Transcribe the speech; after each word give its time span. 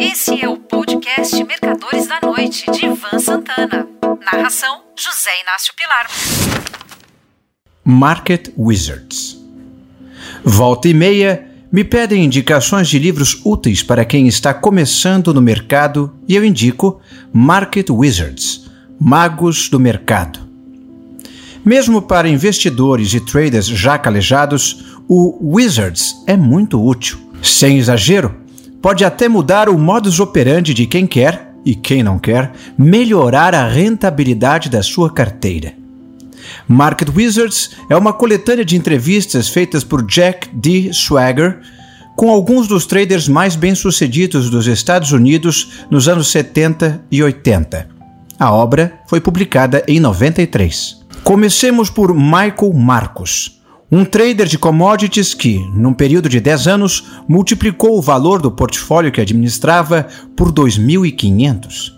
Esse 0.00 0.40
é 0.40 0.48
o 0.48 0.56
podcast 0.56 1.42
Mercadores 1.42 2.06
da 2.06 2.20
Noite, 2.22 2.70
de 2.70 2.86
Ivan 2.86 3.18
Santana. 3.18 3.88
Narração: 4.32 4.82
José 4.96 5.30
Inácio 5.42 5.74
Pilar. 5.74 6.06
Market 7.84 8.50
Wizards. 8.56 9.36
Volta 10.44 10.88
e 10.88 10.94
meia 10.94 11.48
me 11.72 11.82
pedem 11.82 12.24
indicações 12.24 12.88
de 12.88 12.96
livros 12.96 13.40
úteis 13.44 13.82
para 13.82 14.04
quem 14.04 14.28
está 14.28 14.54
começando 14.54 15.34
no 15.34 15.42
mercado 15.42 16.14
e 16.28 16.36
eu 16.36 16.44
indico 16.44 17.00
Market 17.32 17.90
Wizards 17.90 18.70
Magos 19.00 19.68
do 19.68 19.80
Mercado. 19.80 20.48
Mesmo 21.64 22.00
para 22.00 22.28
investidores 22.28 23.12
e 23.14 23.20
traders 23.20 23.66
já 23.66 23.98
calejados, 23.98 24.96
o 25.08 25.54
Wizards 25.56 26.14
é 26.24 26.36
muito 26.36 26.80
útil. 26.80 27.18
Sem 27.42 27.78
exagero, 27.78 28.46
pode 28.80 29.04
até 29.04 29.28
mudar 29.28 29.68
o 29.68 29.78
modus 29.78 30.20
operandi 30.20 30.72
de 30.72 30.86
quem 30.86 31.06
quer 31.06 31.52
e 31.64 31.74
quem 31.74 32.02
não 32.02 32.18
quer 32.18 32.52
melhorar 32.76 33.54
a 33.54 33.68
rentabilidade 33.68 34.68
da 34.68 34.82
sua 34.82 35.10
carteira. 35.10 35.74
Market 36.66 37.08
Wizards 37.14 37.70
é 37.90 37.96
uma 37.96 38.12
coletânea 38.12 38.64
de 38.64 38.76
entrevistas 38.76 39.48
feitas 39.48 39.84
por 39.84 40.06
Jack 40.06 40.48
D. 40.52 40.92
Swagger 40.92 41.60
com 42.16 42.30
alguns 42.30 42.66
dos 42.66 42.84
traders 42.84 43.28
mais 43.28 43.54
bem-sucedidos 43.54 44.50
dos 44.50 44.66
Estados 44.66 45.12
Unidos 45.12 45.84
nos 45.90 46.08
anos 46.08 46.28
70 46.28 47.02
e 47.10 47.22
80. 47.22 47.88
A 48.38 48.52
obra 48.52 49.00
foi 49.06 49.20
publicada 49.20 49.84
em 49.86 50.00
93. 50.00 50.98
Comecemos 51.22 51.90
por 51.90 52.14
Michael 52.14 52.72
Marcos, 52.74 53.57
um 53.90 54.04
trader 54.04 54.46
de 54.46 54.58
commodities 54.58 55.32
que, 55.32 55.58
num 55.74 55.94
período 55.94 56.28
de 56.28 56.40
10 56.40 56.66
anos, 56.66 57.04
multiplicou 57.26 57.96
o 57.96 58.02
valor 58.02 58.40
do 58.42 58.50
portfólio 58.50 59.10
que 59.10 59.20
administrava 59.20 60.06
por 60.36 60.52
2.500. 60.52 61.96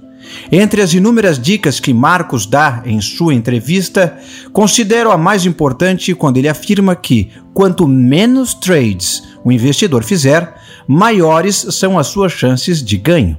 Entre 0.52 0.80
as 0.80 0.94
inúmeras 0.94 1.40
dicas 1.40 1.80
que 1.80 1.92
Marcos 1.92 2.46
dá 2.46 2.82
em 2.86 3.00
sua 3.00 3.34
entrevista, 3.34 4.16
considero 4.52 5.10
a 5.10 5.18
mais 5.18 5.44
importante 5.44 6.14
quando 6.14 6.36
ele 6.36 6.48
afirma 6.48 6.94
que 6.94 7.30
quanto 7.52 7.88
menos 7.88 8.54
trades 8.54 9.22
o 9.44 9.50
investidor 9.50 10.04
fizer, 10.04 10.54
maiores 10.86 11.56
são 11.70 11.98
as 11.98 12.06
suas 12.06 12.30
chances 12.30 12.82
de 12.82 12.96
ganho. 12.96 13.36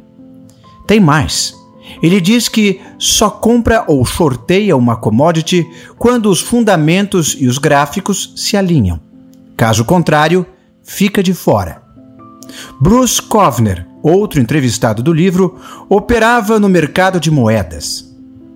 Tem 0.85 0.99
mais. 0.99 1.60
Ele 2.01 2.21
diz 2.21 2.47
que 2.47 2.81
só 2.97 3.29
compra 3.29 3.83
ou 3.87 4.05
shorteia 4.05 4.75
uma 4.75 4.95
commodity 4.95 5.67
quando 5.97 6.29
os 6.29 6.39
fundamentos 6.39 7.35
e 7.39 7.47
os 7.47 7.57
gráficos 7.57 8.33
se 8.35 8.55
alinham. 8.55 8.99
Caso 9.57 9.85
contrário, 9.85 10.45
fica 10.83 11.21
de 11.21 11.33
fora. 11.33 11.81
Bruce 12.79 13.21
Kovner, 13.21 13.87
outro 14.01 14.39
entrevistado 14.39 15.01
do 15.01 15.13
livro, 15.13 15.59
operava 15.87 16.59
no 16.59 16.67
mercado 16.67 17.19
de 17.19 17.31
moedas. 17.31 18.11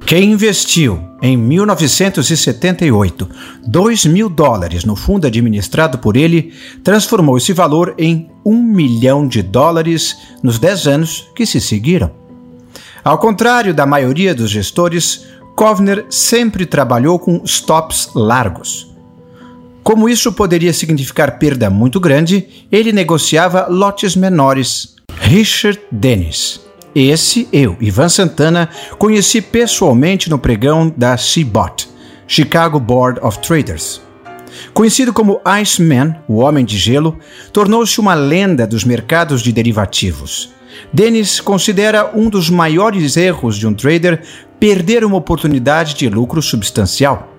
Quem 0.05 0.33
investiu 0.33 0.99
em 1.19 1.35
1978 1.35 3.27
2 3.65 4.05
mil 4.05 4.29
dólares 4.29 4.85
no 4.85 4.95
fundo 4.95 5.25
administrado 5.25 5.97
por 5.97 6.15
ele 6.15 6.53
transformou 6.83 7.37
esse 7.37 7.51
valor 7.53 7.95
em 7.97 8.29
um 8.45 8.61
milhão 8.61 9.27
de 9.27 9.41
dólares 9.41 10.15
nos 10.43 10.59
10 10.59 10.87
anos 10.87 11.27
que 11.35 11.43
se 11.43 11.59
seguiram. 11.59 12.24
Ao 13.05 13.19
contrário 13.19 13.71
da 13.71 13.85
maioria 13.85 14.33
dos 14.33 14.49
gestores, 14.49 15.27
Kovner 15.55 16.07
sempre 16.09 16.65
trabalhou 16.65 17.19
com 17.19 17.43
stops 17.45 18.09
largos. 18.15 18.91
Como 19.83 20.09
isso 20.09 20.33
poderia 20.33 20.73
significar 20.73 21.37
perda 21.37 21.69
muito 21.69 21.99
grande, 21.99 22.65
ele 22.71 22.91
negociava 22.91 23.67
lotes 23.69 24.15
menores. 24.15 24.95
Richard 25.19 25.79
Dennis. 25.91 26.59
Esse 26.95 27.47
eu, 27.53 27.77
Ivan 27.79 28.09
Santana, 28.09 28.69
conheci 28.97 29.39
pessoalmente 29.39 30.27
no 30.27 30.39
pregão 30.39 30.91
da 30.97 31.15
CBOT, 31.15 31.87
Chicago 32.25 32.79
Board 32.79 33.19
of 33.21 33.37
Traders. 33.37 34.01
Conhecido 34.73 35.13
como 35.13 35.39
Iceman, 35.45 36.15
o 36.27 36.37
Homem 36.37 36.65
de 36.65 36.79
Gelo, 36.79 37.19
tornou-se 37.53 37.99
uma 37.99 38.15
lenda 38.15 38.65
dos 38.65 38.83
mercados 38.83 39.43
de 39.43 39.51
derivativos. 39.51 40.55
Dennis 40.91 41.39
considera 41.39 42.11
um 42.15 42.29
dos 42.29 42.49
maiores 42.49 43.17
erros 43.17 43.57
de 43.57 43.67
um 43.67 43.73
trader 43.73 44.21
perder 44.59 45.03
uma 45.03 45.17
oportunidade 45.17 45.95
de 45.95 46.09
lucro 46.09 46.41
substancial. 46.41 47.33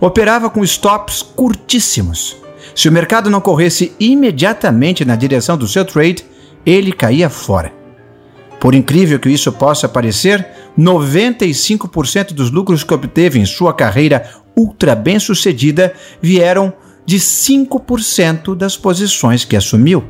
Operava 0.00 0.50
com 0.50 0.62
stops 0.62 1.22
curtíssimos. 1.22 2.36
Se 2.74 2.88
o 2.88 2.92
mercado 2.92 3.30
não 3.30 3.40
corresse 3.40 3.92
imediatamente 3.98 5.04
na 5.04 5.16
direção 5.16 5.56
do 5.56 5.66
seu 5.66 5.84
trade, 5.84 6.24
ele 6.64 6.92
caía 6.92 7.28
fora. 7.28 7.72
Por 8.60 8.74
incrível 8.74 9.18
que 9.18 9.30
isso 9.30 9.50
possa 9.52 9.88
parecer, 9.88 10.46
95% 10.78 12.32
dos 12.32 12.50
lucros 12.50 12.84
que 12.84 12.92
obteve 12.92 13.38
em 13.38 13.46
sua 13.46 13.72
carreira 13.72 14.28
ultra 14.56 14.94
bem-sucedida 14.94 15.94
vieram 16.20 16.72
de 17.06 17.18
5% 17.18 18.54
das 18.54 18.76
posições 18.76 19.44
que 19.44 19.56
assumiu. 19.56 20.04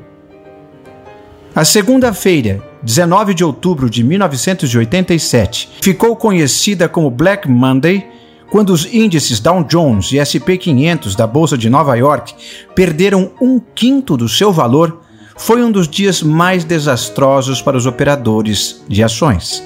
A 1.53 1.65
segunda-feira, 1.65 2.63
19 2.81 3.35
de 3.35 3.45
outubro 3.45 3.91
de 3.91 4.05
1987, 4.05 5.69
ficou 5.83 6.15
conhecida 6.15 6.89
como 6.89 7.11
Black 7.11 7.51
Monday 7.51 8.07
quando 8.49 8.71
os 8.71 8.87
índices 8.87 9.41
Dow 9.41 9.65
Jones 9.65 10.13
e 10.13 10.23
SP 10.23 10.55
500 10.57 11.17
da 11.17 11.27
Bolsa 11.27 11.59
de 11.59 11.69
Nova 11.69 11.97
York 11.97 12.35
perderam 12.73 13.33
um 13.41 13.59
quinto 13.59 14.17
do 14.17 14.29
seu 14.29 14.53
valor. 14.53 15.01
Foi 15.37 15.61
um 15.61 15.73
dos 15.73 15.89
dias 15.89 16.23
mais 16.23 16.63
desastrosos 16.63 17.61
para 17.61 17.77
os 17.77 17.85
operadores 17.85 18.85
de 18.87 19.03
ações. 19.03 19.61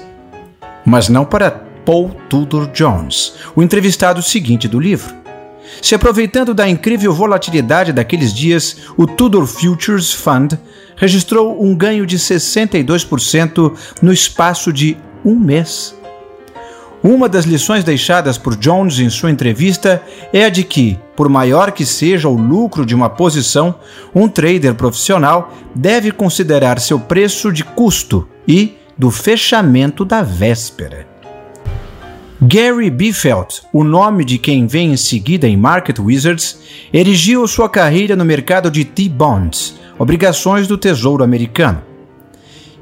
Mas 0.83 1.07
não 1.07 1.23
para 1.23 1.51
Paul 1.85 2.09
Tudor 2.27 2.67
Jones, 2.71 3.33
o 3.55 3.61
entrevistado 3.61 4.23
seguinte 4.23 4.67
do 4.67 4.79
livro. 4.79 5.24
Se 5.81 5.95
aproveitando 5.95 6.53
da 6.53 6.67
incrível 6.67 7.13
volatilidade 7.13 7.93
daqueles 7.93 8.33
dias, 8.33 8.77
o 8.97 9.05
Tudor 9.05 9.45
Futures 9.45 10.13
Fund 10.13 10.57
registrou 10.95 11.63
um 11.63 11.75
ganho 11.75 12.05
de 12.05 12.17
62% 12.17 13.73
no 14.01 14.13
espaço 14.13 14.71
de 14.71 14.97
um 15.23 15.35
mês. 15.35 15.95
Uma 17.03 17.29
das 17.29 17.45
lições 17.45 17.83
deixadas 17.83 18.35
por 18.35 18.55
Jones 18.55 18.97
em 18.97 19.11
sua 19.11 19.29
entrevista 19.29 20.01
é 20.33 20.45
a 20.45 20.49
de 20.49 20.63
que, 20.63 20.97
por 21.15 21.29
maior 21.29 21.71
que 21.71 21.85
seja 21.85 22.27
o 22.27 22.35
lucro 22.35 22.83
de 22.83 22.95
uma 22.95 23.09
posição, 23.09 23.75
um 24.13 24.27
trader 24.27 24.73
profissional 24.73 25.53
deve 25.75 26.11
considerar 26.11 26.79
seu 26.79 26.99
preço 26.99 27.51
de 27.51 27.63
custo 27.63 28.27
e 28.47 28.75
do 28.97 29.11
fechamento 29.11 30.03
da 30.03 30.23
véspera. 30.23 31.14
Gary 32.41 32.89
Biffelt, 32.89 33.61
o 33.71 33.81
nome 33.81 34.25
de 34.25 34.37
quem 34.37 34.67
vem 34.67 34.91
em 34.91 34.97
seguida 34.97 35.47
em 35.47 35.55
Market 35.55 35.97
Wizards, 35.99 36.59
erigiu 36.93 37.47
sua 37.47 37.69
carreira 37.69 38.13
no 38.13 38.25
mercado 38.25 38.69
de 38.69 38.83
T-bonds, 38.83 39.75
obrigações 39.97 40.67
do 40.67 40.77
Tesouro 40.77 41.23
Americano. 41.23 41.81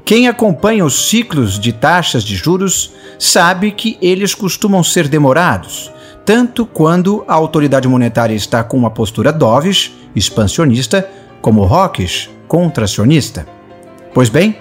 Quem 0.04 0.26
acompanha 0.26 0.84
os 0.84 1.08
ciclos 1.08 1.58
de 1.58 1.72
taxas 1.72 2.24
de 2.24 2.34
juros 2.34 2.92
sabe 3.16 3.70
que 3.70 3.96
eles 4.02 4.34
costumam 4.34 4.82
ser 4.82 5.06
demorados, 5.06 5.90
tanto 6.24 6.66
quando 6.66 7.24
a 7.28 7.34
autoridade 7.34 7.86
monetária 7.86 8.34
está 8.34 8.64
com 8.64 8.76
uma 8.76 8.90
postura 8.90 9.32
dovish, 9.32 9.92
expansionista, 10.16 11.08
como 11.40 11.64
hawkish, 11.64 12.28
contracionista. 12.48 13.46
Pois 14.12 14.28
bem, 14.28 14.58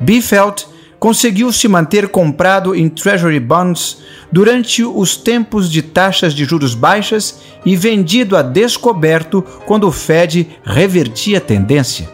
Biffelt 0.00 0.71
conseguiu 1.02 1.50
se 1.50 1.66
manter 1.66 2.06
comprado 2.06 2.76
em 2.76 2.88
Treasury 2.88 3.40
Bonds 3.40 3.98
durante 4.30 4.84
os 4.84 5.16
tempos 5.16 5.68
de 5.68 5.82
taxas 5.82 6.32
de 6.32 6.44
juros 6.44 6.76
baixas 6.76 7.40
e 7.66 7.74
vendido 7.74 8.36
a 8.36 8.42
descoberto 8.42 9.42
quando 9.66 9.88
o 9.88 9.90
Fed 9.90 10.48
revertia 10.62 11.38
a 11.38 11.40
tendência. 11.40 12.08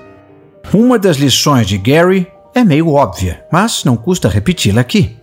Uma 0.73 0.99
das 0.99 1.19
lições 1.19 1.67
de 1.67 1.77
Gary 1.77 2.27
é 2.55 2.65
meio 2.65 2.89
óbvia, 2.89 3.45
mas 3.53 3.85
não 3.85 3.95
custa 3.95 4.27
repeti-la 4.27 4.81
aqui. 4.81 5.19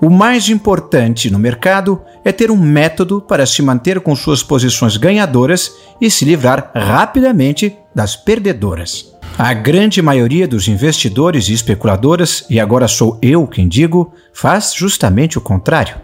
O 0.00 0.08
mais 0.08 0.48
importante 0.48 1.28
no 1.28 1.40
mercado 1.40 2.00
é 2.24 2.30
ter 2.30 2.52
um 2.52 2.56
método 2.56 3.20
para 3.20 3.46
se 3.46 3.62
manter 3.62 3.98
com 3.98 4.14
suas 4.14 4.44
posições 4.44 4.96
ganhadoras 4.96 5.72
e 6.00 6.08
se 6.08 6.24
livrar 6.24 6.70
rapidamente 6.72 7.76
das 7.92 8.14
perdedoras. 8.14 9.12
A 9.42 9.54
grande 9.54 10.02
maioria 10.02 10.46
dos 10.46 10.68
investidores 10.68 11.48
e 11.48 11.54
especuladoras, 11.54 12.44
e 12.50 12.60
agora 12.60 12.86
sou 12.86 13.18
eu 13.22 13.46
quem 13.46 13.66
digo, 13.66 14.12
faz 14.34 14.74
justamente 14.74 15.38
o 15.38 15.40
contrário. 15.40 15.96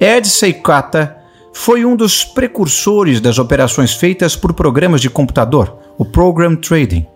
Ed 0.00 0.28
Seikata 0.28 1.18
foi 1.52 1.84
um 1.84 1.94
dos 1.94 2.24
precursores 2.24 3.20
das 3.20 3.38
operações 3.38 3.94
feitas 3.94 4.34
por 4.34 4.52
programas 4.54 5.00
de 5.00 5.08
computador, 5.08 5.78
o 5.96 6.04
Program 6.04 6.56
Trading. 6.56 7.06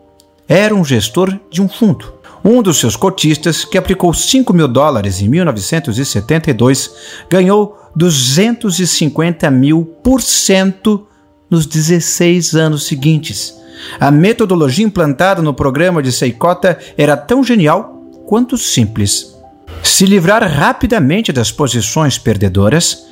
Era 0.46 0.72
um 0.72 0.84
gestor 0.84 1.36
de 1.50 1.60
um 1.60 1.68
fundo. 1.68 2.14
Um 2.44 2.62
dos 2.62 2.78
seus 2.78 2.94
cotistas, 2.94 3.64
que 3.64 3.76
aplicou 3.76 4.14
5 4.14 4.52
mil 4.54 4.68
dólares 4.68 5.20
em 5.20 5.26
1972, 5.26 6.94
ganhou 7.28 7.76
250 7.96 9.50
mil 9.50 9.84
por 10.04 10.22
cento 10.22 11.04
nos 11.50 11.66
16 11.66 12.54
anos 12.54 12.86
seguintes 12.86 13.60
a 13.98 14.10
metodologia 14.10 14.84
implantada 14.84 15.42
no 15.42 15.54
programa 15.54 16.02
de 16.02 16.12
Seikota 16.12 16.78
era 16.96 17.16
tão 17.16 17.42
genial 17.42 18.02
quanto 18.26 18.56
simples. 18.56 19.36
Se 19.82 20.06
livrar 20.06 20.42
rapidamente 20.48 21.32
das 21.32 21.50
posições 21.50 22.18
perdedoras, 22.18 23.06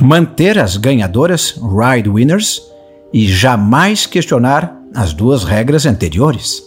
manter 0.00 0.58
as 0.58 0.76
ganhadoras, 0.76 1.54
ride 1.56 2.08
winners, 2.08 2.62
e 3.12 3.28
jamais 3.28 4.06
questionar 4.06 4.76
as 4.92 5.12
duas 5.12 5.44
regras 5.44 5.86
anteriores. 5.86 6.62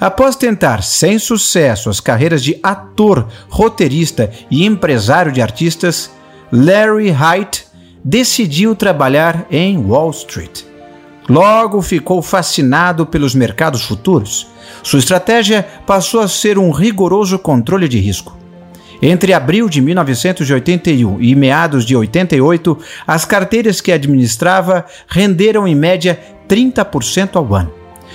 Após 0.00 0.36
tentar 0.36 0.82
sem 0.82 1.18
sucesso 1.18 1.90
as 1.90 2.00
carreiras 2.00 2.42
de 2.42 2.58
ator, 2.62 3.28
roteirista 3.48 4.30
e 4.50 4.64
empresário 4.64 5.32
de 5.32 5.42
artistas, 5.42 6.10
Larry 6.50 7.10
Haight 7.10 7.66
decidiu 8.02 8.74
trabalhar 8.74 9.46
em 9.50 9.76
Wall 9.78 10.10
Street. 10.10 10.69
Logo 11.28 11.80
ficou 11.82 12.22
fascinado 12.22 13.06
pelos 13.06 13.34
mercados 13.34 13.82
futuros. 13.82 14.46
Sua 14.82 14.98
estratégia 14.98 15.66
passou 15.86 16.20
a 16.20 16.28
ser 16.28 16.58
um 16.58 16.70
rigoroso 16.70 17.38
controle 17.38 17.88
de 17.88 17.98
risco. 17.98 18.36
Entre 19.02 19.32
abril 19.32 19.68
de 19.68 19.80
1981 19.80 21.20
e 21.20 21.34
meados 21.34 21.86
de 21.86 21.96
88, 21.96 22.78
as 23.06 23.24
carteiras 23.24 23.80
que 23.80 23.92
administrava 23.92 24.84
renderam 25.08 25.66
em 25.66 25.74
média 25.74 26.20
30% 26.48 27.36
ao 27.36 27.54
ano. 27.54 27.72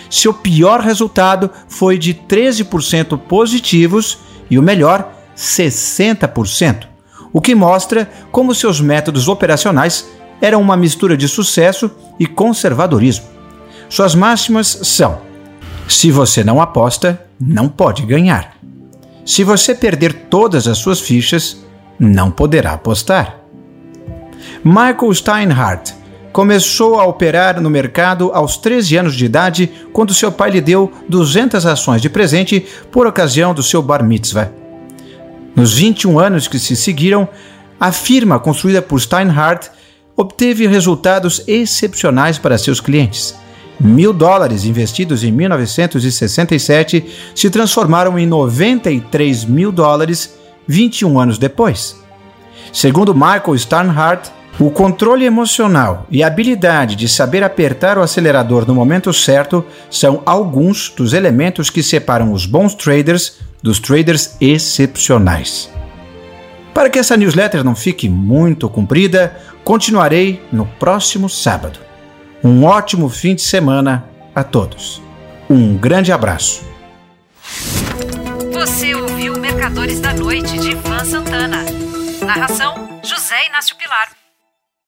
Seu 0.10 0.34
pior 0.34 0.82
resultado 0.82 1.50
foi 1.68 1.98
de 1.98 2.14
13% 2.14 3.18
positivos 3.18 4.20
e 4.50 4.60
o 4.60 4.64
melhor, 4.64 5.12
60%, 5.36 6.88
o 7.34 7.42
que 7.42 7.56
mostra 7.56 8.10
como 8.32 8.54
seus 8.54 8.80
métodos 8.80 9.28
operacionais 9.28 10.08
eram 10.42 10.62
uma 10.62 10.78
mistura 10.78 11.16
de 11.16 11.28
sucesso 11.28 11.90
e 12.20 12.26
conservadorismo. 12.26 13.26
Suas 13.90 14.16
máximas 14.16 14.80
são: 14.84 15.20
se 15.88 16.12
você 16.12 16.44
não 16.44 16.62
aposta, 16.62 17.22
não 17.40 17.70
pode 17.70 18.04
ganhar. 18.06 18.56
Se 19.26 19.44
você 19.44 19.74
perder 19.74 20.14
todas 20.30 20.68
as 20.68 20.78
suas 20.78 21.00
fichas, 21.00 21.58
não 22.00 22.30
poderá 22.30 22.74
apostar. 22.74 23.38
Michael 24.64 25.14
Steinhardt 25.14 25.94
começou 26.32 27.00
a 27.00 27.06
operar 27.06 27.62
no 27.62 27.70
mercado 27.70 28.30
aos 28.34 28.58
13 28.58 28.98
anos 28.98 29.16
de 29.16 29.26
idade, 29.26 29.72
quando 29.94 30.14
seu 30.14 30.32
pai 30.32 30.52
lhe 30.52 30.62
deu 30.62 30.92
200 31.08 31.66
ações 31.66 32.02
de 32.02 32.10
presente 32.10 32.66
por 32.92 33.08
ocasião 33.08 33.54
do 33.54 33.64
seu 33.64 33.82
bar 33.82 34.04
mitzvah. 34.04 34.52
Nos 35.56 35.74
21 35.74 36.20
anos 36.20 36.48
que 36.48 36.60
se 36.60 36.76
seguiram, 36.76 37.28
a 37.80 37.92
firma 37.92 38.38
construída 38.40 38.82
por 38.82 39.00
Steinhardt 39.00 39.72
obteve 40.16 40.68
resultados 40.68 41.44
excepcionais 41.48 42.38
para 42.38 42.58
seus 42.58 42.80
clientes 42.80 43.36
mil 43.80 44.14
dólares 44.14 44.66
investidos 44.66 45.24
em 45.24 45.32
1967 45.32 47.06
se 47.34 47.50
transformaram 47.50 48.18
em 48.18 48.26
93 48.26 49.46
mil 49.46 49.72
dólares 49.72 50.36
21 50.68 51.20
anos 51.20 51.38
depois. 51.38 51.96
Segundo 52.72 53.14
Michael 53.14 53.58
Steinhardt, 53.58 54.32
o 54.60 54.72
controle 54.72 55.26
emocional 55.26 56.08
e 56.10 56.24
a 56.24 56.28
habilidade 56.28 56.96
de 56.96 57.10
saber 57.10 57.44
apertar 57.44 57.98
o 57.98 58.02
acelerador 58.02 58.66
no 58.66 58.74
momento 58.74 59.12
certo 59.12 59.66
são 59.90 60.22
alguns 60.26 60.90
dos 60.90 61.14
elementos 61.14 61.70
que 61.70 61.84
separam 61.84 62.32
os 62.32 62.46
bons 62.46 62.74
traders 62.74 63.40
dos 63.62 63.80
traders 63.80 64.38
excepcionais. 64.40 65.75
Para 66.76 66.90
que 66.90 67.00
essa 67.00 67.16
newsletter 67.16 67.64
não 67.64 67.74
fique 67.74 68.10
muito 68.10 68.70
comprida, 68.70 69.40
continuarei 69.64 70.46
no 70.52 70.66
próximo 70.66 71.30
sábado. 71.30 71.80
Um 72.44 72.66
ótimo 72.66 73.08
fim 73.08 73.34
de 73.34 73.44
semana 73.44 74.04
a 74.36 74.44
todos. 74.44 75.02
Um 75.50 75.78
grande 75.78 76.12
abraço. 76.12 76.66
Você 78.52 78.94
ouviu 78.94 79.40
Mercadores 79.40 80.02
da 80.02 80.14
Noite 80.14 80.60
de 80.60 80.72
Ivan 80.72 81.06
Santana. 81.06 81.64
Narração: 82.26 83.00
José 83.02 83.48
Inácio 83.48 83.78
Pilar. 83.78 84.25